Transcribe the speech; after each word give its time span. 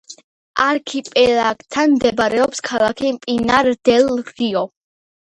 არქიპელაგთან 0.67 1.91
მდებარეობს 1.97 2.63
ქალაქი 2.69 3.11
პინარ-დელ-რიო. 3.25 4.65